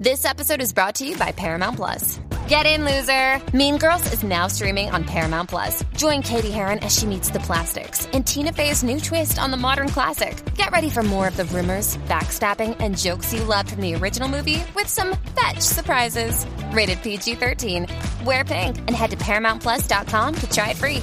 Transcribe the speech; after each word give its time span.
This 0.00 0.24
episode 0.24 0.62
is 0.62 0.72
brought 0.72 0.94
to 0.94 1.06
you 1.06 1.14
by 1.18 1.30
Paramount 1.30 1.76
Plus. 1.76 2.18
Get 2.48 2.64
in, 2.64 2.86
loser! 2.86 3.38
Mean 3.54 3.76
Girls 3.76 4.14
is 4.14 4.22
now 4.22 4.46
streaming 4.46 4.88
on 4.88 5.04
Paramount 5.04 5.50
Plus. 5.50 5.84
Join 5.94 6.22
Katie 6.22 6.50
Heron 6.50 6.78
as 6.78 6.98
she 6.98 7.04
meets 7.04 7.28
the 7.28 7.40
plastics 7.40 8.08
and 8.14 8.26
Tina 8.26 8.50
Fey's 8.50 8.82
new 8.82 8.98
twist 8.98 9.38
on 9.38 9.50
the 9.50 9.58
modern 9.58 9.90
classic. 9.90 10.42
Get 10.54 10.70
ready 10.70 10.88
for 10.88 11.02
more 11.02 11.28
of 11.28 11.36
the 11.36 11.44
rumors, 11.44 11.98
backstabbing, 12.08 12.78
and 12.80 12.96
jokes 12.96 13.34
you 13.34 13.44
loved 13.44 13.72
from 13.72 13.82
the 13.82 13.94
original 13.94 14.26
movie 14.26 14.64
with 14.74 14.86
some 14.86 15.14
fetch 15.38 15.60
surprises. 15.60 16.46
Rated 16.72 17.02
PG 17.02 17.34
13. 17.34 17.86
Wear 18.24 18.42
pink 18.42 18.78
and 18.78 18.92
head 18.92 19.10
to 19.10 19.18
ParamountPlus.com 19.18 20.34
to 20.34 20.50
try 20.50 20.70
it 20.70 20.78
free. 20.78 21.02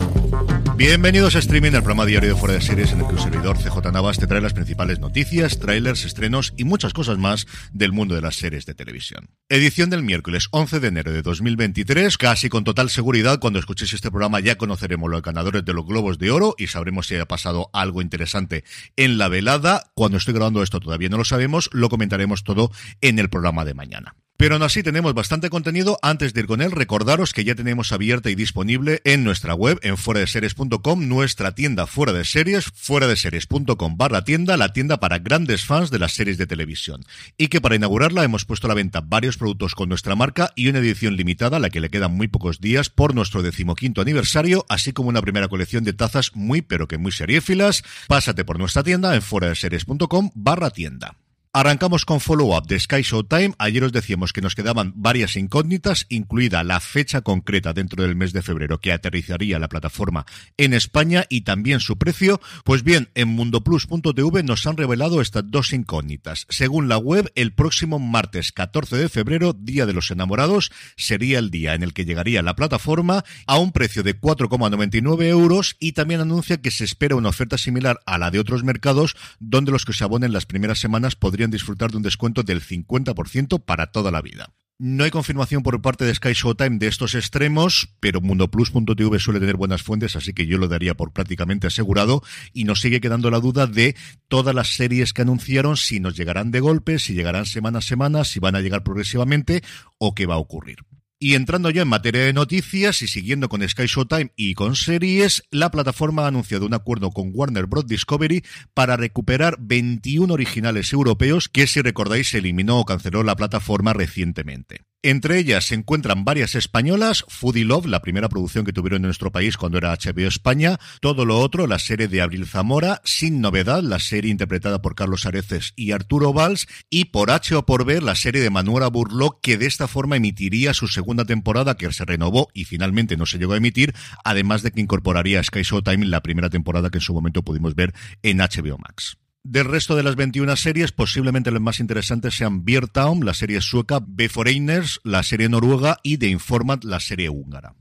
Bienvenidos 0.81 1.35
a 1.35 1.39
Streaming, 1.39 1.73
el 1.73 1.83
programa 1.83 2.07
diario 2.07 2.29
de 2.33 2.35
Fuera 2.35 2.55
de 2.55 2.61
Series 2.61 2.91
en 2.91 3.01
el 3.01 3.05
que 3.05 3.13
un 3.13 3.19
servidor 3.19 3.55
CJ 3.55 3.91
Navas 3.91 4.17
te 4.17 4.25
trae 4.25 4.41
las 4.41 4.53
principales 4.53 4.97
noticias, 4.97 5.59
trailers, 5.59 6.05
estrenos 6.05 6.55
y 6.57 6.63
muchas 6.63 6.91
cosas 6.91 7.19
más 7.19 7.45
del 7.71 7.91
mundo 7.91 8.15
de 8.15 8.21
las 8.21 8.35
series 8.35 8.65
de 8.65 8.73
televisión. 8.73 9.29
Edición 9.47 9.91
del 9.91 10.01
miércoles 10.01 10.47
11 10.49 10.79
de 10.79 10.87
enero 10.87 11.11
de 11.11 11.21
2023, 11.21 12.17
casi 12.17 12.49
con 12.49 12.63
total 12.63 12.89
seguridad 12.89 13.39
cuando 13.39 13.59
escuchéis 13.59 13.93
este 13.93 14.09
programa 14.09 14.39
ya 14.39 14.57
conoceremos 14.57 15.07
los 15.11 15.21
ganadores 15.21 15.63
de 15.63 15.71
los 15.71 15.85
Globos 15.85 16.17
de 16.17 16.31
Oro 16.31 16.55
y 16.57 16.65
sabremos 16.65 17.05
si 17.05 17.13
haya 17.13 17.27
pasado 17.27 17.69
algo 17.73 18.01
interesante 18.01 18.63
en 18.95 19.19
la 19.19 19.27
velada. 19.27 19.91
Cuando 19.93 20.17
estoy 20.17 20.33
grabando 20.33 20.63
esto 20.63 20.79
todavía 20.79 21.09
no 21.09 21.17
lo 21.17 21.25
sabemos, 21.25 21.69
lo 21.73 21.89
comentaremos 21.89 22.43
todo 22.43 22.71
en 23.01 23.19
el 23.19 23.29
programa 23.29 23.65
de 23.65 23.75
mañana. 23.75 24.15
Pero 24.41 24.55
aún 24.55 24.63
así 24.63 24.81
tenemos 24.81 25.13
bastante 25.13 25.51
contenido. 25.51 25.99
Antes 26.01 26.33
de 26.33 26.39
ir 26.39 26.47
con 26.47 26.63
él, 26.63 26.71
recordaros 26.71 27.31
que 27.31 27.43
ya 27.43 27.53
tenemos 27.53 27.91
abierta 27.91 28.31
y 28.31 28.33
disponible 28.33 28.99
en 29.03 29.23
nuestra 29.23 29.53
web, 29.53 29.79
en 29.83 29.97
fuera 29.97 30.19
de 30.19 30.25
series.com, 30.25 31.07
nuestra 31.07 31.53
tienda 31.53 31.85
fuera 31.85 32.11
de 32.11 32.25
series, 32.25 32.65
fuera 32.73 33.05
de 33.05 33.17
series.com 33.17 33.97
barra 33.97 34.23
tienda, 34.23 34.57
la 34.57 34.73
tienda 34.73 34.99
para 34.99 35.19
grandes 35.19 35.63
fans 35.63 35.91
de 35.91 35.99
las 35.99 36.13
series 36.13 36.39
de 36.39 36.47
televisión. 36.47 37.05
Y 37.37 37.49
que 37.49 37.61
para 37.61 37.75
inaugurarla 37.75 38.23
hemos 38.23 38.45
puesto 38.45 38.65
a 38.65 38.69
la 38.69 38.73
venta 38.73 39.01
varios 39.01 39.37
productos 39.37 39.75
con 39.75 39.89
nuestra 39.89 40.15
marca 40.15 40.51
y 40.55 40.69
una 40.69 40.79
edición 40.79 41.17
limitada, 41.17 41.57
a 41.57 41.59
la 41.59 41.69
que 41.69 41.79
le 41.79 41.91
quedan 41.91 42.13
muy 42.13 42.27
pocos 42.27 42.59
días 42.59 42.89
por 42.89 43.13
nuestro 43.13 43.43
decimoquinto 43.43 44.01
aniversario, 44.01 44.65
así 44.69 44.91
como 44.91 45.09
una 45.09 45.21
primera 45.21 45.49
colección 45.49 45.83
de 45.83 45.93
tazas 45.93 46.31
muy 46.33 46.63
pero 46.63 46.87
que 46.87 46.97
muy 46.97 47.11
seriéfilas. 47.11 47.83
Pásate 48.07 48.43
por 48.43 48.57
nuestra 48.57 48.81
tienda 48.81 49.13
en 49.13 49.21
fuera 49.21 49.49
de 49.49 49.55
series.com 49.55 50.31
barra 50.33 50.71
tienda. 50.71 51.15
Arrancamos 51.53 52.05
con 52.05 52.21
follow-up 52.21 52.65
de 52.65 52.79
Sky 52.79 53.01
Showtime. 53.01 53.55
Ayer 53.57 53.83
os 53.83 53.91
decíamos 53.91 54.31
que 54.31 54.39
nos 54.39 54.55
quedaban 54.55 54.93
varias 54.95 55.35
incógnitas, 55.35 56.05
incluida 56.07 56.63
la 56.63 56.79
fecha 56.79 57.23
concreta 57.23 57.73
dentro 57.73 58.03
del 58.03 58.15
mes 58.15 58.31
de 58.31 58.41
febrero 58.41 58.79
que 58.79 58.93
aterrizaría 58.93 59.59
la 59.59 59.67
plataforma 59.67 60.25
en 60.55 60.73
España 60.73 61.25
y 61.27 61.41
también 61.41 61.81
su 61.81 61.97
precio. 61.97 62.39
Pues 62.63 62.83
bien, 62.83 63.09
en 63.15 63.27
mundoplus.tv 63.27 64.43
nos 64.43 64.65
han 64.65 64.77
revelado 64.77 65.19
estas 65.19 65.43
dos 65.45 65.73
incógnitas. 65.73 66.45
Según 66.47 66.87
la 66.87 66.97
web, 66.97 67.29
el 67.35 67.53
próximo 67.53 67.99
martes 67.99 68.53
14 68.53 68.95
de 68.95 69.09
febrero, 69.09 69.51
Día 69.51 69.85
de 69.85 69.91
los 69.91 70.09
Enamorados, 70.09 70.71
sería 70.95 71.37
el 71.37 71.51
día 71.51 71.73
en 71.73 71.83
el 71.83 71.93
que 71.93 72.05
llegaría 72.05 72.41
la 72.43 72.55
plataforma 72.55 73.25
a 73.45 73.57
un 73.57 73.73
precio 73.73 74.03
de 74.03 74.17
4,99 74.17 75.23
euros 75.25 75.75
y 75.81 75.91
también 75.91 76.21
anuncia 76.21 76.61
que 76.61 76.71
se 76.71 76.85
espera 76.85 77.17
una 77.17 77.27
oferta 77.27 77.57
similar 77.57 77.99
a 78.05 78.17
la 78.17 78.31
de 78.31 78.39
otros 78.39 78.63
mercados 78.63 79.17
donde 79.41 79.73
los 79.73 79.83
que 79.83 79.91
se 79.91 80.05
abonen 80.05 80.31
las 80.31 80.45
primeras 80.45 80.79
semanas 80.79 81.17
podrían 81.17 81.40
disfrutar 81.49 81.89
de 81.89 81.97
un 81.97 82.03
descuento 82.03 82.43
del 82.43 82.61
50% 82.61 83.63
para 83.65 83.87
toda 83.87 84.11
la 84.11 84.21
vida. 84.21 84.53
No 84.83 85.03
hay 85.03 85.11
confirmación 85.11 85.61
por 85.61 85.79
parte 85.79 86.05
de 86.05 86.15
Sky 86.15 86.33
Showtime 86.33 86.79
de 86.79 86.87
estos 86.87 87.13
extremos, 87.13 87.89
pero 87.99 88.19
mundoplus.tv 88.19 89.19
suele 89.19 89.39
tener 89.39 89.55
buenas 89.55 89.83
fuentes, 89.83 90.15
así 90.15 90.33
que 90.33 90.47
yo 90.47 90.57
lo 90.57 90.67
daría 90.67 90.95
por 90.95 91.13
prácticamente 91.13 91.67
asegurado. 91.67 92.23
Y 92.51 92.63
nos 92.63 92.81
sigue 92.81 92.99
quedando 92.99 93.29
la 93.29 93.39
duda 93.39 93.67
de 93.67 93.95
todas 94.27 94.55
las 94.55 94.75
series 94.75 95.13
que 95.13 95.21
anunciaron, 95.21 95.77
si 95.77 95.99
nos 95.99 96.17
llegarán 96.17 96.49
de 96.49 96.61
golpe, 96.61 96.97
si 96.97 97.13
llegarán 97.13 97.45
semana 97.45 97.77
a 97.77 97.81
semana, 97.81 98.23
si 98.23 98.39
van 98.39 98.55
a 98.55 98.61
llegar 98.61 98.83
progresivamente 98.83 99.61
o 99.99 100.15
qué 100.15 100.25
va 100.25 100.33
a 100.33 100.39
ocurrir. 100.39 100.77
Y 101.23 101.35
entrando 101.35 101.69
ya 101.69 101.83
en 101.83 101.87
materia 101.87 102.23
de 102.23 102.33
noticias 102.33 103.03
y 103.03 103.07
siguiendo 103.07 103.47
con 103.47 103.61
Sky 103.61 103.85
Showtime 103.85 104.31
y 104.35 104.55
con 104.55 104.75
series, 104.75 105.43
la 105.51 105.69
plataforma 105.69 106.23
ha 106.23 106.27
anunciado 106.29 106.65
un 106.65 106.73
acuerdo 106.73 107.11
con 107.11 107.29
Warner 107.31 107.67
Bros. 107.67 107.85
Discovery 107.85 108.43
para 108.73 108.97
recuperar 108.97 109.55
21 109.59 110.33
originales 110.33 110.91
europeos 110.91 111.47
que, 111.47 111.67
si 111.67 111.79
recordáis, 111.79 112.29
se 112.31 112.39
eliminó 112.39 112.79
o 112.79 112.85
canceló 112.85 113.21
la 113.21 113.35
plataforma 113.35 113.93
recientemente. 113.93 114.81
Entre 115.03 115.39
ellas 115.39 115.65
se 115.65 115.73
encuentran 115.73 116.25
varias 116.25 116.53
españolas, 116.53 117.25
Foodie 117.27 117.65
Love, 117.65 117.87
la 117.87 118.03
primera 118.03 118.29
producción 118.29 118.65
que 118.65 118.71
tuvieron 118.71 118.97
en 118.97 119.07
nuestro 119.07 119.31
país 119.31 119.57
cuando 119.57 119.79
era 119.79 119.97
HBO 119.97 120.27
España, 120.27 120.79
todo 120.99 121.25
lo 121.25 121.39
otro, 121.39 121.65
la 121.65 121.79
serie 121.79 122.07
de 122.07 122.21
Abril 122.21 122.45
Zamora, 122.45 123.01
Sin 123.03 123.41
Novedad, 123.41 123.81
la 123.81 123.97
serie 123.97 124.29
interpretada 124.29 124.83
por 124.83 124.93
Carlos 124.93 125.25
Areces 125.25 125.73
y 125.75 125.91
Arturo 125.91 126.33
Valls, 126.33 126.67
y 126.91 127.05
por 127.05 127.31
H 127.31 127.55
o 127.55 127.65
por 127.65 127.83
B, 127.83 127.99
la 127.99 128.13
serie 128.13 128.41
de 128.41 128.51
Manuela 128.51 128.89
Burlock, 128.89 129.41
que 129.41 129.57
de 129.57 129.65
esta 129.65 129.87
forma 129.87 130.17
emitiría 130.17 130.75
su 130.75 130.87
segunda 130.87 131.25
temporada, 131.25 131.77
que 131.77 131.91
se 131.91 132.05
renovó 132.05 132.49
y 132.53 132.65
finalmente 132.65 133.17
no 133.17 133.25
se 133.25 133.39
llegó 133.39 133.53
a 133.53 133.57
emitir, 133.57 133.95
además 134.23 134.61
de 134.61 134.69
que 134.69 134.81
incorporaría 134.81 135.39
a 135.39 135.43
Sky 135.43 135.63
Showtime 135.63 136.05
la 136.05 136.21
primera 136.21 136.51
temporada 136.51 136.91
que 136.91 136.99
en 136.99 137.01
su 137.01 137.15
momento 137.15 137.41
pudimos 137.41 137.73
ver 137.73 137.91
en 138.21 138.37
HBO 138.37 138.77
Max. 138.77 139.17
Del 139.43 139.65
resto 139.65 139.95
de 139.95 140.03
las 140.03 140.15
21 140.15 140.55
series, 140.55 140.91
posiblemente 140.91 141.49
las 141.49 141.61
más 141.61 141.79
interesantes 141.79 142.35
sean 142.35 142.63
Beer 142.63 142.87
Town, 142.87 143.25
la 143.25 143.33
serie 143.33 143.59
sueca, 143.61 143.99
B 144.05 144.29
Foreigners, 144.29 144.99
la 145.03 145.23
serie 145.23 145.49
noruega 145.49 145.97
y 146.03 146.19
The 146.19 146.27
Informant, 146.27 146.83
la 146.83 146.99
serie 146.99 147.29
húngara. 147.29 147.73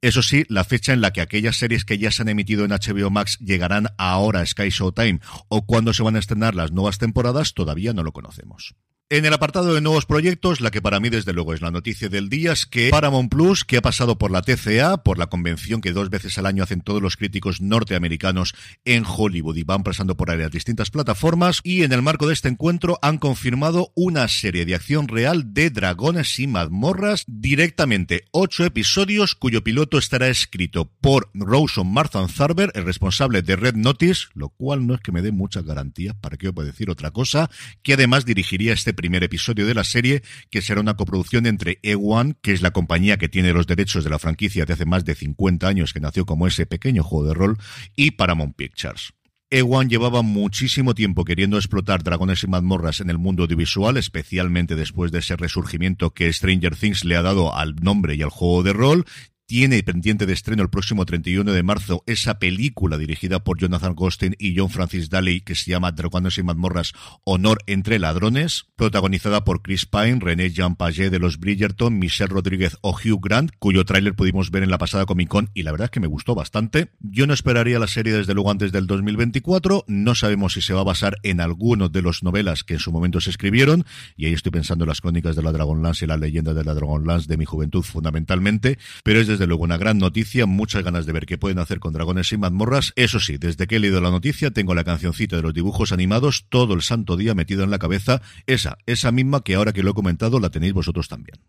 Eso 0.00 0.22
sí, 0.22 0.46
la 0.48 0.64
fecha 0.64 0.94
en 0.94 1.02
la 1.02 1.12
que 1.12 1.20
aquellas 1.20 1.56
series 1.56 1.84
que 1.84 1.98
ya 1.98 2.10
se 2.10 2.22
han 2.22 2.30
emitido 2.30 2.64
en 2.64 2.70
HBO 2.70 3.10
Max 3.10 3.38
llegarán 3.40 3.88
ahora 3.98 4.40
a 4.40 4.46
Sky 4.46 4.70
Showtime 4.70 5.20
o 5.48 5.66
cuándo 5.66 5.92
se 5.92 6.02
van 6.02 6.16
a 6.16 6.18
estrenar 6.18 6.54
las 6.54 6.72
nuevas 6.72 6.96
temporadas 6.96 7.52
todavía 7.52 7.92
no 7.92 8.02
lo 8.02 8.12
conocemos. 8.12 8.74
En 9.12 9.26
el 9.26 9.34
apartado 9.34 9.74
de 9.74 9.82
nuevos 9.82 10.06
proyectos, 10.06 10.62
la 10.62 10.70
que 10.70 10.80
para 10.80 10.98
mí 10.98 11.10
desde 11.10 11.34
luego 11.34 11.52
es 11.52 11.60
la 11.60 11.70
noticia 11.70 12.08
del 12.08 12.30
día 12.30 12.52
es 12.52 12.64
que 12.64 12.88
Paramount 12.88 13.30
Plus, 13.30 13.62
que 13.62 13.76
ha 13.76 13.82
pasado 13.82 14.16
por 14.16 14.30
la 14.30 14.40
TCA, 14.40 15.02
por 15.02 15.18
la 15.18 15.26
convención 15.26 15.82
que 15.82 15.92
dos 15.92 16.08
veces 16.08 16.38
al 16.38 16.46
año 16.46 16.62
hacen 16.62 16.80
todos 16.80 17.02
los 17.02 17.18
críticos 17.18 17.60
norteamericanos 17.60 18.54
en 18.86 19.04
Hollywood 19.06 19.56
y 19.56 19.64
van 19.64 19.82
pasando 19.82 20.16
por 20.16 20.34
las 20.34 20.50
distintas 20.50 20.88
plataformas, 20.88 21.60
y 21.62 21.82
en 21.82 21.92
el 21.92 22.00
marco 22.00 22.26
de 22.26 22.32
este 22.32 22.48
encuentro 22.48 22.98
han 23.02 23.18
confirmado 23.18 23.92
una 23.94 24.26
serie 24.28 24.64
de 24.64 24.76
acción 24.76 25.08
real 25.08 25.52
de 25.52 25.68
dragones 25.68 26.38
y 26.38 26.46
mazmorras, 26.46 27.24
directamente 27.26 28.24
ocho 28.30 28.64
episodios 28.64 29.34
cuyo 29.34 29.62
piloto 29.62 29.98
estará 29.98 30.28
escrito 30.28 30.90
por 31.02 31.30
Rawson 31.34 31.92
Marthan 31.92 32.30
Zarber, 32.30 32.72
el 32.74 32.86
responsable 32.86 33.42
de 33.42 33.56
Red 33.56 33.74
Notice, 33.74 34.28
lo 34.32 34.48
cual 34.48 34.86
no 34.86 34.94
es 34.94 35.02
que 35.02 35.12
me 35.12 35.20
dé 35.20 35.32
muchas 35.32 35.66
garantías, 35.66 36.16
para 36.18 36.38
qué 36.38 36.50
puedo 36.50 36.66
decir 36.66 36.88
otra 36.88 37.10
cosa, 37.10 37.50
que 37.82 37.92
además 37.92 38.24
dirigiría 38.24 38.72
este 38.72 38.94
primer 39.02 39.24
episodio 39.24 39.66
de 39.66 39.74
la 39.74 39.82
serie, 39.82 40.22
que 40.48 40.62
será 40.62 40.80
una 40.80 40.94
coproducción 40.94 41.44
entre 41.46 41.82
E1, 41.82 42.36
que 42.40 42.52
es 42.52 42.62
la 42.62 42.70
compañía 42.70 43.16
que 43.16 43.28
tiene 43.28 43.52
los 43.52 43.66
derechos 43.66 44.04
de 44.04 44.10
la 44.10 44.20
franquicia 44.20 44.64
de 44.64 44.74
hace 44.74 44.84
más 44.84 45.04
de 45.04 45.16
50 45.16 45.66
años, 45.66 45.92
que 45.92 45.98
nació 45.98 46.24
como 46.24 46.46
ese 46.46 46.66
pequeño 46.66 47.02
juego 47.02 47.26
de 47.26 47.34
rol, 47.34 47.58
y 47.96 48.12
Paramount 48.12 48.54
Pictures. 48.54 49.12
Ewan 49.50 49.90
llevaba 49.90 50.22
muchísimo 50.22 50.94
tiempo 50.94 51.24
queriendo 51.24 51.58
explotar 51.58 52.04
dragones 52.04 52.44
y 52.44 52.46
mazmorras 52.46 53.00
en 53.00 53.10
el 53.10 53.18
mundo 53.18 53.42
audiovisual, 53.42 53.96
especialmente 53.96 54.76
después 54.76 55.10
de 55.10 55.18
ese 55.18 55.36
resurgimiento 55.36 56.14
que 56.14 56.32
Stranger 56.32 56.76
Things 56.76 57.04
le 57.04 57.16
ha 57.16 57.22
dado 57.22 57.54
al 57.54 57.74
nombre 57.74 58.14
y 58.14 58.22
al 58.22 58.30
juego 58.30 58.62
de 58.62 58.72
rol, 58.72 59.04
tiene 59.52 59.82
pendiente 59.82 60.24
de 60.24 60.32
estreno 60.32 60.62
el 60.62 60.70
próximo 60.70 61.04
31 61.04 61.52
de 61.52 61.62
marzo 61.62 62.02
esa 62.06 62.38
película 62.38 62.96
dirigida 62.96 63.44
por 63.44 63.58
Jonathan 63.58 63.94
Goldstein 63.94 64.34
y 64.38 64.56
John 64.56 64.70
Francis 64.70 65.10
Daly 65.10 65.42
que 65.42 65.54
se 65.54 65.70
llama 65.70 65.92
Dragones 65.92 66.38
y 66.38 66.42
mazmorras 66.42 66.94
Honor 67.24 67.58
entre 67.66 67.98
ladrones, 67.98 68.64
protagonizada 68.76 69.44
por 69.44 69.60
Chris 69.60 69.84
Pine, 69.84 70.20
René 70.20 70.52
Jean 70.52 70.74
Paget 70.74 71.10
de 71.10 71.18
los 71.18 71.38
Bridgerton, 71.38 71.98
Michelle 71.98 72.32
Rodríguez 72.32 72.78
o 72.80 72.92
Hugh 72.92 73.20
Grant, 73.22 73.50
cuyo 73.58 73.84
tráiler 73.84 74.14
pudimos 74.14 74.50
ver 74.50 74.62
en 74.62 74.70
la 74.70 74.78
pasada 74.78 75.04
Comic 75.04 75.28
Con 75.28 75.50
y 75.52 75.64
la 75.64 75.72
verdad 75.72 75.84
es 75.84 75.90
que 75.90 76.00
me 76.00 76.06
gustó 76.06 76.34
bastante. 76.34 76.88
Yo 77.00 77.26
no 77.26 77.34
esperaría 77.34 77.78
la 77.78 77.88
serie 77.88 78.14
desde 78.14 78.32
luego 78.32 78.50
antes 78.50 78.72
del 78.72 78.86
2024, 78.86 79.84
no 79.86 80.14
sabemos 80.14 80.54
si 80.54 80.62
se 80.62 80.72
va 80.72 80.80
a 80.80 80.84
basar 80.84 81.18
en 81.24 81.42
alguno 81.42 81.90
de 81.90 82.00
los 82.00 82.22
novelas 82.22 82.64
que 82.64 82.72
en 82.72 82.80
su 82.80 82.90
momento 82.90 83.20
se 83.20 83.28
escribieron 83.28 83.84
y 84.16 84.24
ahí 84.24 84.32
estoy 84.32 84.50
pensando 84.50 84.84
en 84.84 84.88
las 84.88 85.02
crónicas 85.02 85.36
de 85.36 85.42
la 85.42 85.52
Dragonlance 85.52 86.06
y 86.06 86.08
la 86.08 86.16
leyenda 86.16 86.54
de 86.54 86.64
la 86.64 86.72
Dragonlance 86.72 87.28
de 87.28 87.36
mi 87.36 87.44
juventud 87.44 87.82
fundamentalmente, 87.82 88.78
pero 89.04 89.20
es 89.20 89.41
luego 89.46 89.64
una 89.64 89.76
gran 89.76 89.98
noticia, 89.98 90.46
muchas 90.46 90.84
ganas 90.84 91.06
de 91.06 91.12
ver 91.12 91.26
qué 91.26 91.38
pueden 91.38 91.58
hacer 91.58 91.80
con 91.80 91.92
dragones 91.92 92.32
y 92.32 92.36
mazmorras. 92.36 92.92
Eso 92.96 93.20
sí, 93.20 93.38
desde 93.38 93.66
que 93.66 93.76
he 93.76 93.80
leído 93.80 94.00
la 94.00 94.10
noticia 94.10 94.50
tengo 94.50 94.74
la 94.74 94.84
cancioncita 94.84 95.36
de 95.36 95.42
los 95.42 95.54
dibujos 95.54 95.92
animados 95.92 96.46
todo 96.48 96.74
el 96.74 96.82
santo 96.82 97.16
día 97.16 97.34
metido 97.34 97.64
en 97.64 97.70
la 97.70 97.78
cabeza, 97.78 98.22
esa, 98.46 98.78
esa 98.86 99.12
misma 99.12 99.42
que 99.42 99.54
ahora 99.54 99.72
que 99.72 99.82
lo 99.82 99.90
he 99.90 99.94
comentado 99.94 100.40
la 100.40 100.50
tenéis 100.50 100.72
vosotros 100.72 101.08
también. 101.08 101.40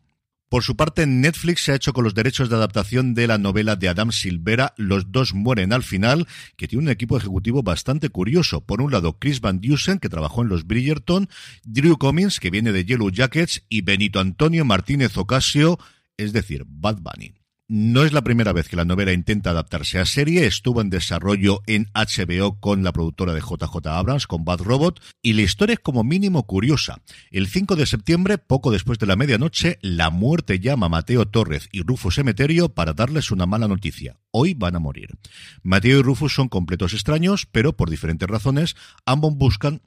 Por 0.53 0.61
su 0.61 0.75
parte, 0.75 1.07
Netflix 1.07 1.63
se 1.63 1.71
ha 1.71 1.75
hecho 1.75 1.93
con 1.93 2.03
los 2.03 2.13
derechos 2.13 2.47
de 2.47 2.55
adaptación 2.55 3.15
de 3.15 3.25
la 3.25 3.39
novela 3.39 3.75
de 3.75 3.89
Adam 3.89 4.11
Silvera, 4.11 4.75
Los 4.77 5.11
dos 5.11 5.33
mueren 5.33 5.73
al 5.73 5.81
final, 5.81 6.27
que 6.57 6.67
tiene 6.67 6.83
un 6.83 6.91
equipo 6.91 7.17
ejecutivo 7.17 7.63
bastante 7.63 8.09
curioso. 8.09 8.63
Por 8.63 8.79
un 8.79 8.91
lado, 8.91 9.17
Chris 9.17 9.41
Van 9.41 9.61
Dusen, 9.61 9.97
que 9.97 10.09
trabajó 10.09 10.43
en 10.43 10.49
los 10.49 10.67
Bridgerton, 10.67 11.27
Drew 11.63 11.97
Cummings, 11.97 12.39
que 12.39 12.51
viene 12.51 12.71
de 12.71 12.85
Yellow 12.85 13.09
Jackets, 13.09 13.65
y 13.67 13.81
Benito 13.81 14.19
Antonio 14.19 14.63
Martínez 14.63 15.17
Ocasio, 15.17 15.79
es 16.17 16.33
decir, 16.33 16.65
Bad 16.67 16.99
Bunny. 17.01 17.33
No 17.69 18.03
es 18.03 18.11
la 18.11 18.23
primera 18.23 18.51
vez 18.51 18.67
que 18.67 18.75
la 18.75 18.83
novela 18.83 19.13
intenta 19.13 19.51
adaptarse 19.51 19.97
a 19.97 20.05
serie, 20.05 20.45
estuvo 20.45 20.81
en 20.81 20.89
desarrollo 20.89 21.61
en 21.65 21.89
HBO 21.93 22.59
con 22.59 22.83
la 22.83 22.91
productora 22.91 23.33
de 23.33 23.39
JJ 23.39 23.87
Abrams, 23.87 24.27
con 24.27 24.43
Bad 24.43 24.59
Robot, 24.59 24.99
y 25.21 25.31
la 25.31 25.43
historia 25.43 25.75
es 25.75 25.79
como 25.79 26.03
mínimo 26.03 26.45
curiosa. 26.45 27.01
El 27.31 27.47
5 27.47 27.77
de 27.77 27.85
septiembre, 27.85 28.37
poco 28.37 28.69
después 28.69 28.99
de 28.99 29.05
la 29.05 29.15
medianoche, 29.15 29.79
la 29.81 30.09
muerte 30.09 30.59
llama 30.59 30.87
a 30.87 30.89
Mateo 30.89 31.25
Torres 31.25 31.69
y 31.71 31.83
Rufus 31.83 32.17
Emeterio 32.17 32.67
para 32.67 32.91
darles 32.91 33.31
una 33.31 33.45
mala 33.45 33.69
noticia. 33.69 34.17
Hoy 34.31 34.55
van 34.55 34.75
a 34.75 34.79
morir. 34.79 35.17
Mateo 35.61 35.99
y 35.99 36.01
Rufus 36.01 36.33
son 36.33 36.49
completos 36.49 36.93
extraños, 36.93 37.47
pero 37.49 37.77
por 37.77 37.89
diferentes 37.89 38.29
razones, 38.29 38.75
ambos 39.05 39.37
buscan 39.37 39.81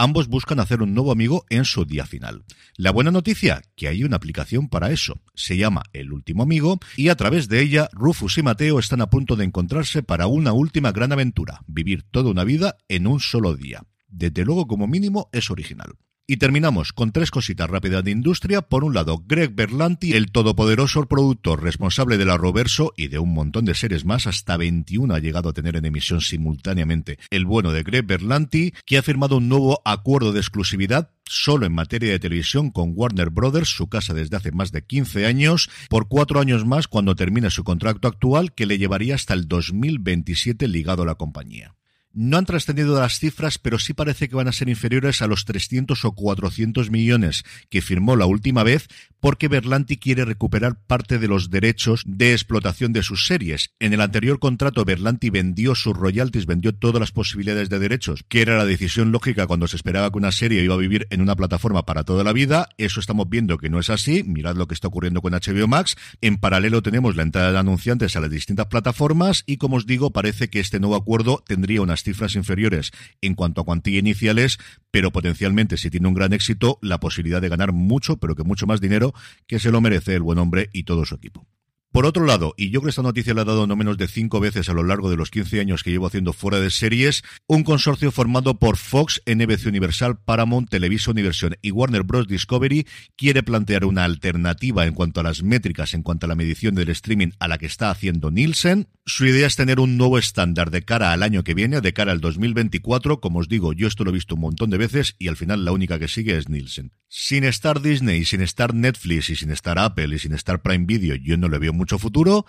Ambos 0.00 0.28
buscan 0.28 0.60
hacer 0.60 0.80
un 0.80 0.94
nuevo 0.94 1.10
amigo 1.10 1.44
en 1.50 1.64
su 1.64 1.84
día 1.84 2.06
final. 2.06 2.44
La 2.76 2.92
buena 2.92 3.10
noticia, 3.10 3.62
que 3.74 3.88
hay 3.88 4.04
una 4.04 4.14
aplicación 4.14 4.68
para 4.68 4.92
eso. 4.92 5.20
Se 5.34 5.56
llama 5.56 5.82
El 5.92 6.12
último 6.12 6.44
amigo 6.44 6.78
y 6.96 7.08
a 7.08 7.16
través 7.16 7.48
de 7.48 7.60
ella 7.60 7.88
Rufus 7.92 8.38
y 8.38 8.44
Mateo 8.44 8.78
están 8.78 9.00
a 9.00 9.10
punto 9.10 9.34
de 9.34 9.44
encontrarse 9.44 10.04
para 10.04 10.28
una 10.28 10.52
última 10.52 10.92
gran 10.92 11.10
aventura, 11.10 11.64
vivir 11.66 12.04
toda 12.12 12.30
una 12.30 12.44
vida 12.44 12.76
en 12.86 13.08
un 13.08 13.18
solo 13.18 13.56
día. 13.56 13.82
Desde 14.06 14.44
luego 14.44 14.68
como 14.68 14.86
mínimo 14.86 15.30
es 15.32 15.50
original. 15.50 15.96
Y 16.30 16.36
terminamos 16.36 16.92
con 16.92 17.10
tres 17.10 17.30
cositas 17.30 17.70
rápidas 17.70 18.04
de 18.04 18.10
industria. 18.10 18.60
Por 18.60 18.84
un 18.84 18.92
lado, 18.92 19.24
Greg 19.26 19.54
Berlanti, 19.54 20.12
el 20.12 20.30
todopoderoso 20.30 21.06
productor 21.06 21.62
responsable 21.62 22.18
de 22.18 22.26
la 22.26 22.36
Roverso 22.36 22.92
y 22.98 23.08
de 23.08 23.18
un 23.18 23.32
montón 23.32 23.64
de 23.64 23.74
series 23.74 24.04
más, 24.04 24.26
hasta 24.26 24.58
21 24.58 25.14
ha 25.14 25.20
llegado 25.20 25.48
a 25.48 25.52
tener 25.54 25.76
en 25.76 25.86
emisión 25.86 26.20
simultáneamente 26.20 27.18
el 27.30 27.46
bueno 27.46 27.72
de 27.72 27.82
Greg 27.82 28.04
Berlanti, 28.04 28.74
que 28.84 28.98
ha 28.98 29.02
firmado 29.02 29.38
un 29.38 29.48
nuevo 29.48 29.80
acuerdo 29.86 30.32
de 30.32 30.40
exclusividad 30.40 31.12
solo 31.24 31.64
en 31.64 31.72
materia 31.72 32.12
de 32.12 32.18
televisión 32.18 32.72
con 32.72 32.92
Warner 32.94 33.30
Brothers, 33.30 33.70
su 33.70 33.88
casa 33.88 34.12
desde 34.12 34.36
hace 34.36 34.52
más 34.52 34.70
de 34.70 34.84
15 34.84 35.24
años, 35.24 35.70
por 35.88 36.08
cuatro 36.08 36.40
años 36.40 36.66
más 36.66 36.88
cuando 36.88 37.16
termine 37.16 37.48
su 37.48 37.64
contrato 37.64 38.06
actual, 38.06 38.52
que 38.52 38.66
le 38.66 38.76
llevaría 38.76 39.14
hasta 39.14 39.32
el 39.32 39.48
2027 39.48 40.68
ligado 40.68 41.04
a 41.04 41.06
la 41.06 41.14
compañía. 41.14 41.77
No 42.12 42.38
han 42.38 42.46
trascendido 42.46 42.98
las 42.98 43.18
cifras, 43.18 43.58
pero 43.58 43.78
sí 43.78 43.92
parece 43.92 44.28
que 44.28 44.36
van 44.36 44.48
a 44.48 44.52
ser 44.52 44.68
inferiores 44.68 45.20
a 45.20 45.26
los 45.26 45.44
300 45.44 46.04
o 46.04 46.12
400 46.12 46.90
millones 46.90 47.44
que 47.68 47.82
firmó 47.82 48.16
la 48.16 48.26
última 48.26 48.62
vez, 48.62 48.88
porque 49.20 49.48
Berlanti 49.48 49.98
quiere 49.98 50.24
recuperar 50.24 50.80
parte 50.86 51.18
de 51.18 51.28
los 51.28 51.50
derechos 51.50 52.02
de 52.06 52.32
explotación 52.32 52.92
de 52.92 53.02
sus 53.02 53.26
series. 53.26 53.70
En 53.78 53.92
el 53.92 54.00
anterior 54.00 54.38
contrato, 54.38 54.84
Berlanti 54.84 55.30
vendió 55.30 55.74
sus 55.74 55.96
royalties, 55.96 56.46
vendió 56.46 56.74
todas 56.74 57.00
las 57.00 57.12
posibilidades 57.12 57.68
de 57.68 57.78
derechos, 57.78 58.24
que 58.28 58.42
era 58.42 58.56
la 58.56 58.64
decisión 58.64 59.12
lógica 59.12 59.46
cuando 59.46 59.68
se 59.68 59.76
esperaba 59.76 60.10
que 60.10 60.18
una 60.18 60.32
serie 60.32 60.62
iba 60.62 60.74
a 60.74 60.78
vivir 60.78 61.06
en 61.10 61.20
una 61.20 61.36
plataforma 61.36 61.84
para 61.84 62.04
toda 62.04 62.24
la 62.24 62.32
vida. 62.32 62.68
Eso 62.78 63.00
estamos 63.00 63.28
viendo 63.28 63.58
que 63.58 63.70
no 63.70 63.78
es 63.78 63.90
así. 63.90 64.22
Mirad 64.24 64.56
lo 64.56 64.66
que 64.66 64.74
está 64.74 64.88
ocurriendo 64.88 65.20
con 65.20 65.34
HBO 65.34 65.68
Max. 65.68 65.96
En 66.20 66.38
paralelo 66.38 66.82
tenemos 66.82 67.16
la 67.16 67.22
entrada 67.22 67.52
de 67.52 67.58
anunciantes 67.58 68.16
a 68.16 68.20
las 68.20 68.30
distintas 68.30 68.66
plataformas 68.66 69.44
y, 69.46 69.58
como 69.58 69.76
os 69.76 69.86
digo, 69.86 70.10
parece 70.10 70.48
que 70.48 70.60
este 70.60 70.80
nuevo 70.80 70.96
acuerdo 70.96 71.42
tendría 71.46 71.82
cifras 72.02 72.34
inferiores 72.34 72.90
en 73.20 73.34
cuanto 73.34 73.60
a 73.60 73.64
cuantía 73.64 73.98
iniciales, 73.98 74.58
pero 74.90 75.12
potencialmente 75.12 75.76
si 75.76 75.90
tiene 75.90 76.08
un 76.08 76.14
gran 76.14 76.32
éxito, 76.32 76.78
la 76.82 77.00
posibilidad 77.00 77.40
de 77.40 77.48
ganar 77.48 77.72
mucho, 77.72 78.18
pero 78.18 78.34
que 78.34 78.44
mucho 78.44 78.66
más 78.66 78.80
dinero, 78.80 79.14
que 79.46 79.58
se 79.58 79.70
lo 79.70 79.80
merece 79.80 80.14
el 80.14 80.22
buen 80.22 80.38
hombre 80.38 80.70
y 80.72 80.84
todo 80.84 81.04
su 81.04 81.14
equipo. 81.14 81.46
Por 81.90 82.04
otro 82.04 82.26
lado, 82.26 82.52
y 82.58 82.70
yo 82.70 82.80
creo 82.80 82.88
que 82.88 82.90
esta 82.90 83.02
noticia 83.02 83.32
la 83.32 83.42
he 83.42 83.46
dado 83.46 83.66
no 83.66 83.74
menos 83.74 83.96
de 83.96 84.08
cinco 84.08 84.40
veces 84.40 84.68
a 84.68 84.74
lo 84.74 84.84
largo 84.84 85.08
de 85.08 85.16
los 85.16 85.30
15 85.30 85.60
años 85.60 85.82
que 85.82 85.90
llevo 85.90 86.06
haciendo 86.06 86.34
fuera 86.34 86.60
de 86.60 86.70
series, 86.70 87.22
un 87.46 87.64
consorcio 87.64 88.12
formado 88.12 88.58
por 88.58 88.76
Fox, 88.76 89.22
NBC 89.24 89.66
Universal, 89.66 90.18
Paramount, 90.22 90.68
Televisa 90.68 91.10
Univision 91.12 91.56
y 91.62 91.70
Warner 91.70 92.02
Bros. 92.02 92.28
Discovery 92.28 92.86
quiere 93.16 93.42
plantear 93.42 93.86
una 93.86 94.04
alternativa 94.04 94.86
en 94.86 94.92
cuanto 94.92 95.20
a 95.20 95.22
las 95.22 95.42
métricas, 95.42 95.94
en 95.94 96.02
cuanto 96.02 96.26
a 96.26 96.28
la 96.28 96.34
medición 96.34 96.74
del 96.74 96.90
streaming 96.90 97.30
a 97.38 97.48
la 97.48 97.56
que 97.56 97.66
está 97.66 97.90
haciendo 97.90 98.30
Nielsen. 98.30 98.88
Su 99.06 99.24
idea 99.24 99.46
es 99.46 99.56
tener 99.56 99.80
un 99.80 99.96
nuevo 99.96 100.18
estándar 100.18 100.70
de 100.70 100.82
cara 100.82 101.12
al 101.12 101.22
año 101.22 101.42
que 101.42 101.54
viene, 101.54 101.80
de 101.80 101.94
cara 101.94 102.12
al 102.12 102.20
2024. 102.20 103.20
Como 103.20 103.38
os 103.38 103.48
digo, 103.48 103.72
yo 103.72 103.88
esto 103.88 104.04
lo 104.04 104.10
he 104.10 104.12
visto 104.12 104.34
un 104.34 104.42
montón 104.42 104.68
de 104.68 104.76
veces 104.76 105.16
y 105.18 105.28
al 105.28 105.36
final 105.36 105.64
la 105.64 105.72
única 105.72 105.98
que 105.98 106.08
sigue 106.08 106.36
es 106.36 106.50
Nielsen. 106.50 106.92
Sin 107.08 107.44
estar 107.44 107.80
Disney, 107.80 108.26
sin 108.26 108.42
estar 108.42 108.74
Netflix 108.74 109.30
y 109.30 109.36
sin 109.36 109.50
estar 109.50 109.78
Apple 109.78 110.14
y 110.14 110.18
sin 110.18 110.34
estar 110.34 110.60
Prime 110.60 110.84
Video, 110.84 111.16
yo 111.16 111.38
no 111.38 111.48
le 111.48 111.58
veo 111.58 111.72
mucho 111.78 111.98
futuro, 111.98 112.44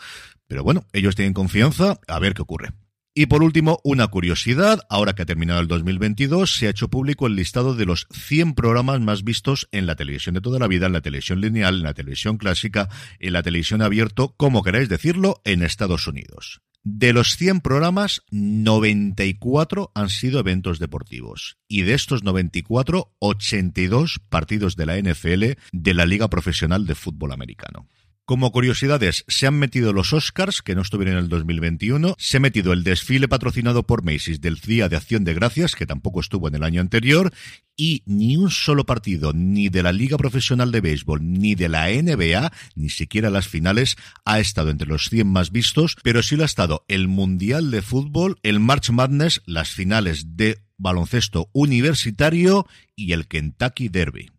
pero 0.47 0.63
bueno, 0.63 0.85
ellos 0.91 1.15
tienen 1.15 1.33
confianza, 1.33 1.99
a 2.07 2.19
ver 2.19 2.33
qué 2.33 2.41
ocurre. 2.41 2.73
Y 3.15 3.25
por 3.25 3.43
último, 3.43 3.81
una 3.83 4.07
curiosidad, 4.07 4.81
ahora 4.89 5.13
que 5.13 5.23
ha 5.23 5.25
terminado 5.25 5.59
el 5.59 5.67
2022, 5.67 6.55
se 6.55 6.67
ha 6.67 6.69
hecho 6.69 6.89
público 6.89 7.27
el 7.27 7.35
listado 7.35 7.75
de 7.75 7.85
los 7.85 8.07
100 8.11 8.53
programas 8.53 9.01
más 9.01 9.23
vistos 9.23 9.67
en 9.71 9.87
la 9.87 9.95
televisión 9.95 10.35
de 10.35 10.41
toda 10.41 10.59
la 10.59 10.67
vida, 10.67 10.85
en 10.85 10.93
la 10.93 11.01
televisión 11.01 11.41
lineal, 11.41 11.77
en 11.77 11.83
la 11.83 11.93
televisión 11.93 12.37
clásica, 12.37 12.87
en 13.19 13.33
la 13.33 13.43
televisión 13.43 13.81
abierto, 13.81 14.35
como 14.37 14.63
queráis 14.63 14.89
decirlo, 14.89 15.41
en 15.43 15.63
Estados 15.63 16.07
Unidos. 16.07 16.61
De 16.83 17.11
los 17.11 17.35
100 17.35 17.59
programas, 17.59 18.21
94 18.31 19.91
han 19.95 20.09
sido 20.09 20.39
eventos 20.39 20.79
deportivos. 20.79 21.57
Y 21.67 21.81
de 21.81 21.95
estos 21.95 22.23
94, 22.23 23.15
82 23.19 24.21
partidos 24.29 24.77
de 24.77 24.85
la 24.85 24.97
NFL 24.97 25.59
de 25.73 25.93
la 25.93 26.05
Liga 26.05 26.29
Profesional 26.29 26.85
de 26.85 26.95
Fútbol 26.95 27.33
Americano. 27.33 27.89
Como 28.29 28.51
curiosidades, 28.51 29.25
se 29.27 29.47
han 29.47 29.55
metido 29.55 29.91
los 29.91 30.13
Oscars, 30.13 30.61
que 30.61 30.75
no 30.75 30.83
estuvieron 30.83 31.17
en 31.17 31.23
el 31.23 31.29
2021, 31.29 32.13
se 32.19 32.37
ha 32.37 32.39
metido 32.39 32.73
el 32.73 32.83
desfile 32.83 33.27
patrocinado 33.27 33.87
por 33.87 34.03
Macy's 34.03 34.39
del 34.39 34.57
Día 34.57 34.87
de 34.87 34.97
Acción 34.97 35.23
de 35.23 35.33
Gracias, 35.33 35.73
que 35.73 35.87
tampoco 35.87 36.19
estuvo 36.19 36.47
en 36.47 36.53
el 36.53 36.61
año 36.61 36.79
anterior, 36.79 37.33
y 37.75 38.03
ni 38.05 38.37
un 38.37 38.51
solo 38.51 38.85
partido, 38.85 39.33
ni 39.33 39.69
de 39.69 39.81
la 39.81 39.91
Liga 39.91 40.15
Profesional 40.15 40.71
de 40.71 40.79
Béisbol, 40.79 41.21
ni 41.23 41.55
de 41.55 41.69
la 41.69 41.87
NBA, 41.89 42.51
ni 42.75 42.89
siquiera 42.91 43.31
las 43.31 43.47
finales, 43.47 43.95
ha 44.25 44.39
estado 44.39 44.69
entre 44.69 44.87
los 44.87 45.09
100 45.09 45.25
más 45.25 45.51
vistos, 45.51 45.97
pero 46.03 46.21
sí 46.21 46.35
lo 46.35 46.43
ha 46.43 46.45
estado 46.45 46.85
el 46.87 47.07
Mundial 47.07 47.71
de 47.71 47.81
Fútbol, 47.81 48.37
el 48.43 48.59
March 48.59 48.91
Madness, 48.91 49.41
las 49.47 49.71
finales 49.71 50.37
de 50.37 50.59
baloncesto 50.77 51.49
universitario 51.51 52.67
y 52.95 53.13
el 53.13 53.27
Kentucky 53.27 53.89
Derby. 53.89 54.29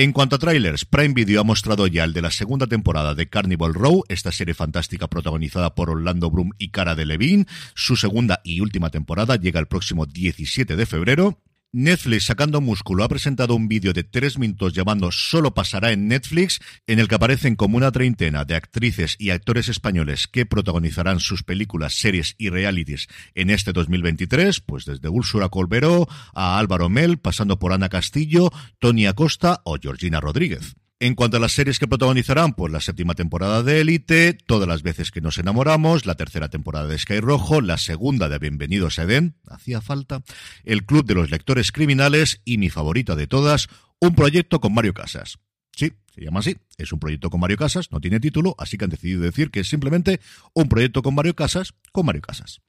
En 0.00 0.12
cuanto 0.12 0.36
a 0.36 0.38
trailers, 0.38 0.84
Prime 0.84 1.12
Video 1.12 1.40
ha 1.40 1.44
mostrado 1.44 1.88
ya 1.88 2.04
el 2.04 2.12
de 2.12 2.22
la 2.22 2.30
segunda 2.30 2.68
temporada 2.68 3.16
de 3.16 3.28
Carnival 3.28 3.74
Row, 3.74 4.04
esta 4.06 4.30
serie 4.30 4.54
fantástica 4.54 5.08
protagonizada 5.08 5.74
por 5.74 5.90
Orlando 5.90 6.30
Bloom 6.30 6.50
y 6.56 6.68
Cara 6.68 6.94
de 6.94 7.04
Levine. 7.04 7.46
Su 7.74 7.96
segunda 7.96 8.40
y 8.44 8.60
última 8.60 8.90
temporada 8.90 9.34
llega 9.34 9.58
el 9.58 9.66
próximo 9.66 10.06
17 10.06 10.76
de 10.76 10.86
febrero. 10.86 11.40
Netflix 11.72 12.24
sacando 12.24 12.62
músculo 12.62 13.04
ha 13.04 13.08
presentado 13.08 13.54
un 13.54 13.68
vídeo 13.68 13.92
de 13.92 14.02
tres 14.02 14.38
minutos 14.38 14.72
llamando 14.72 15.12
Solo 15.12 15.52
pasará 15.52 15.92
en 15.92 16.08
Netflix, 16.08 16.60
en 16.86 16.98
el 16.98 17.08
que 17.08 17.16
aparecen 17.16 17.56
como 17.56 17.76
una 17.76 17.92
treintena 17.92 18.46
de 18.46 18.54
actrices 18.54 19.16
y 19.18 19.30
actores 19.30 19.68
españoles 19.68 20.26
que 20.28 20.46
protagonizarán 20.46 21.20
sus 21.20 21.42
películas, 21.42 21.92
series 21.92 22.34
y 22.38 22.48
realities 22.48 23.06
en 23.34 23.50
este 23.50 23.74
2023, 23.74 24.60
pues 24.60 24.86
desde 24.86 25.10
Úrsula 25.10 25.50
Colberó 25.50 26.08
a 26.32 26.58
Álvaro 26.58 26.88
Mel, 26.88 27.18
pasando 27.18 27.58
por 27.58 27.74
Ana 27.74 27.90
Castillo, 27.90 28.50
Tony 28.78 29.04
Acosta 29.04 29.60
o 29.64 29.76
Georgina 29.78 30.20
Rodríguez. 30.20 30.74
En 31.00 31.14
cuanto 31.14 31.36
a 31.36 31.40
las 31.40 31.52
series 31.52 31.78
que 31.78 31.86
protagonizarán, 31.86 32.54
pues 32.54 32.72
la 32.72 32.80
séptima 32.80 33.14
temporada 33.14 33.62
de 33.62 33.80
Élite, 33.80 34.32
Todas 34.32 34.66
las 34.66 34.82
veces 34.82 35.12
que 35.12 35.20
nos 35.20 35.38
enamoramos, 35.38 36.06
la 36.06 36.16
tercera 36.16 36.48
temporada 36.48 36.88
de 36.88 36.98
Sky 36.98 37.20
Rojo, 37.20 37.60
la 37.60 37.78
segunda 37.78 38.28
de 38.28 38.40
Bienvenidos 38.40 38.98
a 38.98 39.04
Eden, 39.04 39.36
hacía 39.46 39.80
falta, 39.80 40.24
El 40.64 40.84
Club 40.84 41.06
de 41.06 41.14
los 41.14 41.30
Lectores 41.30 41.70
Criminales 41.70 42.40
y 42.44 42.58
mi 42.58 42.68
favorita 42.68 43.14
de 43.14 43.28
todas, 43.28 43.68
un 44.00 44.16
proyecto 44.16 44.60
con 44.60 44.74
Mario 44.74 44.92
Casas. 44.92 45.38
Sí, 45.70 45.92
se 46.12 46.20
llama 46.20 46.40
así. 46.40 46.56
Es 46.78 46.92
un 46.92 46.98
proyecto 46.98 47.30
con 47.30 47.38
Mario 47.38 47.58
Casas, 47.58 47.92
no 47.92 48.00
tiene 48.00 48.18
título, 48.18 48.56
así 48.58 48.76
que 48.76 48.86
han 48.86 48.90
decidido 48.90 49.20
decir 49.20 49.52
que 49.52 49.60
es 49.60 49.68
simplemente 49.68 50.18
un 50.52 50.68
proyecto 50.68 51.02
con 51.02 51.14
Mario 51.14 51.36
Casas, 51.36 51.74
con 51.92 52.06
Mario 52.06 52.22
Casas. 52.22 52.60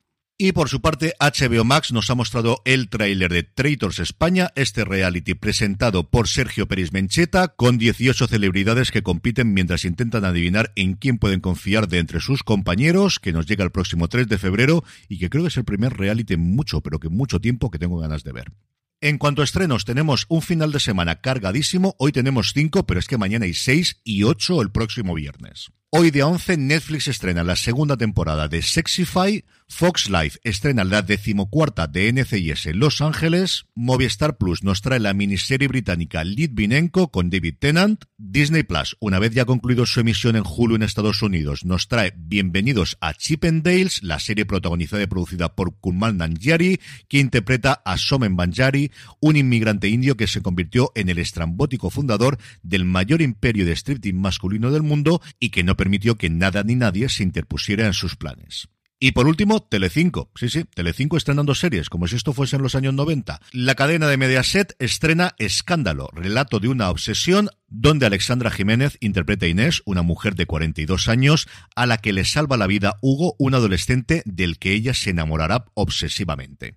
Y 0.42 0.54
por 0.54 0.70
su 0.70 0.80
parte, 0.80 1.16
HBO 1.20 1.66
Max 1.66 1.92
nos 1.92 2.10
ha 2.10 2.16
mostrado 2.16 2.62
el 2.64 2.88
tráiler 2.88 3.30
de 3.30 3.44
Traitors 3.44 4.00
España, 4.00 4.52
este 4.56 4.86
reality 4.86 5.34
presentado 5.34 6.10
por 6.10 6.30
Sergio 6.30 6.66
Pérez 6.66 6.94
Mencheta, 6.94 7.50
con 7.50 7.78
18 7.78 8.26
celebridades 8.26 8.92
que 8.92 9.04
compiten 9.04 9.54
mientras 9.54 9.84
intentan 9.84 10.24
adivinar 10.24 10.72
en 10.78 10.94
quién 10.94 11.18
pueden 11.18 11.42
confiar 11.42 11.90
de 11.90 12.00
entre 12.00 12.22
sus 12.22 12.44
compañeros, 12.44 13.20
que 13.20 13.34
nos 13.34 13.48
llega 13.48 13.66
el 13.66 13.72
próximo 13.72 14.08
3 14.08 14.30
de 14.30 14.38
febrero 14.38 14.86
y 15.10 15.20
que 15.20 15.30
creo 15.30 15.44
que 15.44 15.50
es 15.50 15.58
el 15.58 15.66
primer 15.66 15.98
reality 15.98 16.36
en 16.36 16.56
mucho, 16.56 16.80
pero 16.80 17.02
que 17.02 17.10
mucho 17.10 17.42
tiempo 17.42 17.70
que 17.70 17.78
tengo 17.78 18.00
ganas 18.00 18.24
de 18.24 18.32
ver. 18.32 18.54
En 19.02 19.18
cuanto 19.18 19.42
a 19.42 19.46
estrenos, 19.46 19.84
tenemos 19.84 20.26
un 20.30 20.42
final 20.42 20.72
de 20.72 20.80
semana 20.80 21.20
cargadísimo. 21.20 21.96
Hoy 22.00 22.14
tenemos 22.14 22.54
5, 22.54 22.86
pero 22.86 23.02
es 23.02 23.08
que 23.08 23.18
mañana 23.18 23.44
hay 23.44 23.54
6 23.54 24.02
y 24.06 24.24
8 24.24 24.62
el 24.62 24.72
próximo 24.72 25.16
viernes. 25.16 25.74
Hoy 25.90 26.12
día 26.12 26.28
11 26.28 26.58
Netflix 26.58 27.08
estrena 27.08 27.44
la 27.44 27.56
segunda 27.56 27.98
temporada 27.98 28.48
de 28.48 28.62
Sexify, 28.62 29.44
Fox 29.72 30.10
Life 30.10 30.40
estrena 30.44 30.84
la 30.84 31.04
decimocuarta 31.04 31.88
de 31.88 32.12
NCIS 32.12 32.76
Los 32.76 33.00
Ángeles, 33.02 33.66
Movistar 33.76 34.36
Plus 34.38 34.64
nos 34.64 34.82
trae 34.82 35.00
la 35.00 35.14
miniserie 35.14 35.70
británica 35.70 36.24
Litvinenko 36.26 37.12
con 37.12 37.30
David 37.30 37.56
Tennant, 37.60 38.04
Disney 38.18 38.64
Plus, 38.64 38.98
una 39.00 39.20
vez 39.20 39.32
ya 39.34 39.46
concluido 39.46 39.86
su 39.86 40.02
emisión 40.02 40.36
en 40.36 40.44
Hulu 40.44 40.76
en 40.76 40.84
Estados 40.84 41.22
Unidos, 41.22 41.64
nos 41.64 41.88
trae 41.88 42.14
Bienvenidos 42.18 42.98
a 43.00 43.14
Chippendales, 43.14 44.04
la 44.04 44.20
serie 44.20 44.46
protagonizada 44.46 45.04
y 45.04 45.08
producida 45.08 45.56
por 45.56 45.80
Kumal 45.80 46.18
Nanjiani, 46.18 46.80
que 47.08 47.20
interpreta 47.20 47.82
a 47.86 47.98
Somen 47.98 48.36
Banjari, 48.36 48.92
un 49.22 49.38
inmigrante 49.38 49.88
indio 49.88 50.18
que 50.18 50.28
se 50.28 50.42
convirtió 50.42 50.92
en 50.96 51.08
el 51.08 51.20
estrambótico 51.20 51.90
fundador 51.90 52.38
del 52.64 52.84
mayor 52.84 53.22
imperio 53.22 53.66
de 53.66 53.76
striptease 53.76 54.18
masculino 54.18 54.72
del 54.72 54.82
mundo 54.82 55.22
y 55.40 55.52
que 55.52 55.64
no 55.64 55.78
permitió 55.78 56.18
que 56.18 56.30
nada 56.30 56.64
ni 56.64 56.76
nadie 56.76 57.08
se 57.08 57.24
interpusiera 57.24 57.86
en 57.86 57.94
sus 57.94 58.18
planes. 58.18 58.68
Y 59.02 59.14
por 59.14 59.28
último, 59.28 59.62
Telecinco. 59.62 60.30
Sí, 60.36 60.50
sí, 60.50 60.66
Telecinco 60.66 61.16
estrenando 61.16 61.56
series, 61.56 61.90
como 61.90 62.08
si 62.08 62.18
esto 62.18 62.34
fuese 62.34 62.58
en 62.58 62.64
los 62.64 62.76
años 62.76 62.94
90. 62.94 63.40
La 63.54 63.76
cadena 63.76 64.08
de 64.08 64.18
Mediaset 64.18 64.76
estrena 64.78 65.36
Escándalo, 65.38 66.10
relato 66.14 66.60
de 66.60 66.68
una 66.68 66.90
obsesión, 66.90 67.50
donde 67.68 68.06
Alexandra 68.06 68.52
Jiménez 68.52 68.98
interpreta 69.00 69.46
a 69.46 69.50
Inés, 69.50 69.82
una 69.86 70.02
mujer 70.02 70.36
de 70.36 70.46
42 70.46 71.08
años, 71.08 71.48
a 71.78 71.86
la 71.86 72.00
que 72.00 72.12
le 72.12 72.26
salva 72.26 72.58
la 72.58 72.68
vida 72.68 72.98
Hugo, 73.02 73.36
un 73.40 73.56
adolescente 73.56 74.22
del 74.26 74.60
que 74.60 74.74
ella 74.74 74.94
se 74.94 75.12
enamorará 75.12 75.64
obsesivamente. 75.76 76.76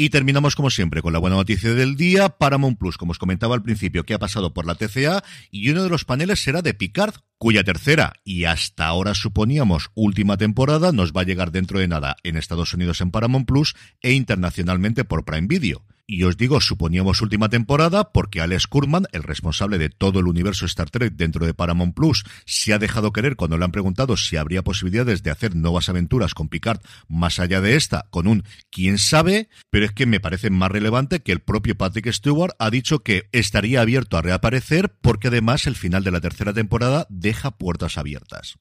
Y 0.00 0.10
terminamos 0.10 0.54
como 0.54 0.70
siempre 0.70 1.02
con 1.02 1.12
la 1.12 1.18
buena 1.18 1.34
noticia 1.34 1.74
del 1.74 1.96
día, 1.96 2.28
Paramount 2.28 2.78
Plus, 2.78 2.96
como 2.96 3.10
os 3.10 3.18
comentaba 3.18 3.56
al 3.56 3.64
principio, 3.64 4.04
que 4.04 4.14
ha 4.14 4.20
pasado 4.20 4.54
por 4.54 4.64
la 4.64 4.76
TCA 4.76 5.24
y 5.50 5.70
uno 5.70 5.82
de 5.82 5.88
los 5.88 6.04
paneles 6.04 6.38
será 6.38 6.62
de 6.62 6.72
Picard, 6.72 7.16
cuya 7.36 7.64
tercera 7.64 8.12
y 8.22 8.44
hasta 8.44 8.86
ahora 8.86 9.14
suponíamos 9.14 9.90
última 9.96 10.36
temporada 10.36 10.92
nos 10.92 11.12
va 11.12 11.22
a 11.22 11.24
llegar 11.24 11.50
dentro 11.50 11.80
de 11.80 11.88
nada 11.88 12.14
en 12.22 12.36
Estados 12.36 12.72
Unidos 12.74 13.00
en 13.00 13.10
Paramount 13.10 13.48
Plus 13.48 13.74
e 14.00 14.12
internacionalmente 14.12 15.02
por 15.02 15.24
Prime 15.24 15.48
Video. 15.48 15.84
Y 16.10 16.22
os 16.22 16.38
digo, 16.38 16.58
suponíamos 16.62 17.20
última 17.20 17.50
temporada 17.50 18.12
porque 18.12 18.40
Alex 18.40 18.66
Kurman, 18.66 19.04
el 19.12 19.22
responsable 19.22 19.76
de 19.76 19.90
todo 19.90 20.20
el 20.20 20.26
universo 20.26 20.64
Star 20.64 20.88
Trek 20.88 21.12
dentro 21.12 21.44
de 21.44 21.52
Paramount 21.52 21.94
Plus, 21.94 22.24
se 22.46 22.72
ha 22.72 22.78
dejado 22.78 23.12
querer 23.12 23.36
cuando 23.36 23.58
le 23.58 23.66
han 23.66 23.72
preguntado 23.72 24.16
si 24.16 24.38
habría 24.38 24.64
posibilidades 24.64 25.22
de 25.22 25.30
hacer 25.30 25.54
nuevas 25.54 25.90
aventuras 25.90 26.32
con 26.32 26.48
Picard 26.48 26.80
más 27.08 27.38
allá 27.40 27.60
de 27.60 27.76
esta, 27.76 28.06
con 28.08 28.26
un 28.26 28.44
quién 28.70 28.96
sabe, 28.96 29.50
pero 29.68 29.84
es 29.84 29.92
que 29.92 30.06
me 30.06 30.18
parece 30.18 30.48
más 30.48 30.70
relevante 30.70 31.20
que 31.20 31.32
el 31.32 31.40
propio 31.40 31.76
Patrick 31.76 32.10
Stewart 32.10 32.54
ha 32.58 32.70
dicho 32.70 33.00
que 33.00 33.28
estaría 33.32 33.82
abierto 33.82 34.16
a 34.16 34.22
reaparecer 34.22 34.96
porque 35.02 35.28
además 35.28 35.66
el 35.66 35.76
final 35.76 36.04
de 36.04 36.12
la 36.12 36.22
tercera 36.22 36.54
temporada 36.54 37.06
deja 37.10 37.50
puertas 37.50 37.98
abiertas. 37.98 38.56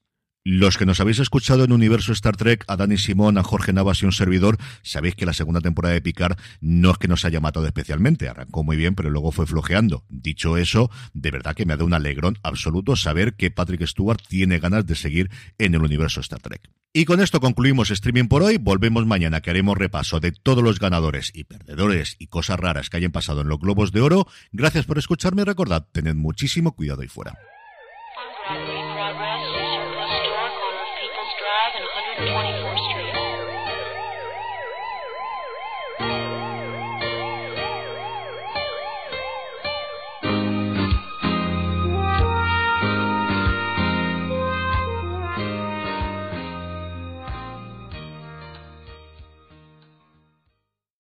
Los 0.50 0.78
que 0.78 0.86
nos 0.86 1.02
habéis 1.02 1.20
escuchado 1.20 1.66
en 1.66 1.74
Universo 1.74 2.14
Star 2.14 2.38
Trek, 2.38 2.64
a 2.70 2.78
Dani 2.78 2.98
Simón, 2.98 3.38
a 3.38 3.44
Jorge 3.44 3.74
Navas 3.74 4.02
y 4.02 4.06
un 4.06 4.14
servidor, 4.14 4.56
sabéis 4.82 5.14
que 5.14 5.26
la 5.26 5.34
segunda 5.34 5.60
temporada 5.60 5.94
de 5.94 6.02
Picard 6.02 6.38
no 6.62 6.92
es 6.92 6.98
que 6.98 7.10
nos 7.10 7.26
haya 7.26 7.42
matado 7.42 7.66
especialmente, 7.66 8.30
arrancó 8.30 8.64
muy 8.64 8.78
bien, 8.78 8.96
pero 8.96 9.10
luego 9.10 9.34
fue 9.34 9.46
flojeando. 9.46 10.06
Dicho 10.08 10.56
eso, 10.56 10.90
de 11.14 11.32
verdad 11.32 11.54
que 11.54 11.66
me 11.66 11.74
ha 11.74 11.76
dado 11.76 11.86
un 11.86 11.94
alegrón 11.94 12.38
absoluto 12.44 12.96
saber 12.96 13.34
que 13.34 13.52
Patrick 13.52 13.86
Stewart 13.86 14.22
tiene 14.26 14.60
ganas 14.60 14.86
de 14.86 14.96
seguir 14.96 15.30
en 15.58 15.76
el 15.76 15.82
Universo 15.82 16.22
Star 16.22 16.40
Trek. 16.40 16.72
Y 16.94 17.04
con 17.04 17.20
esto 17.20 17.42
concluimos 17.42 17.92
streaming 17.92 18.30
por 18.30 18.42
hoy, 18.42 18.58
volvemos 18.58 19.06
mañana 19.06 19.42
que 19.42 19.50
haremos 19.50 19.78
repaso 19.78 20.22
de 20.22 20.32
todos 20.32 20.64
los 20.64 20.80
ganadores 20.80 21.30
y 21.36 21.44
perdedores 21.44 22.16
y 22.20 22.28
cosas 22.28 22.58
raras 22.58 22.90
que 22.90 22.96
hayan 22.96 23.12
pasado 23.12 23.42
en 23.42 23.50
los 23.50 23.60
Globos 23.60 23.92
de 23.92 24.00
Oro. 24.00 24.28
Gracias 24.54 24.86
por 24.86 24.98
escucharme 24.98 25.42
y 25.42 25.46
recordad, 25.46 25.86
tened 25.92 26.16
muchísimo 26.16 26.72
cuidado 26.72 27.02
ahí 27.02 27.10
fuera. 27.10 27.38
Drive 31.36 31.76
and 31.76 31.84
124th 32.32 32.80
Street. 32.88 33.07